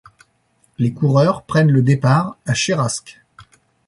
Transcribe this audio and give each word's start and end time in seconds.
Les 0.79 0.93
coureurs 0.93 1.43
prennent 1.43 1.69
le 1.69 1.83
départ 1.83 2.35
à 2.47 2.55
Cherasc. 2.55 3.21